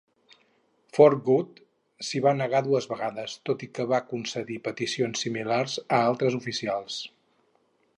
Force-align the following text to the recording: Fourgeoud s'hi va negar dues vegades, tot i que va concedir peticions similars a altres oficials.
Fourgeoud 0.97 1.59
s'hi 2.07 2.23
va 2.27 2.33
negar 2.39 2.63
dues 2.69 2.89
vegades, 2.95 3.37
tot 3.51 3.67
i 3.69 3.71
que 3.77 3.87
va 3.95 4.03
concedir 4.15 4.61
peticions 4.71 5.25
similars 5.27 5.81
a 5.85 6.05
altres 6.13 6.45
oficials. 6.45 7.03